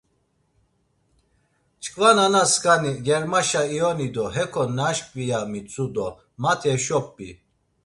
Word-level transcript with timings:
Çkva 1.81 2.09
nana 2.17 2.43
skani 2.51 2.93
germaşa 3.05 3.63
ioni 3.75 4.07
do 4.15 4.25
heko 4.35 4.63
naşkvi 4.77 5.23
ya 5.29 5.39
mitzu 5.51 5.85
domati 5.95 6.69
heşo 6.73 6.99
p̌i. 7.15 7.29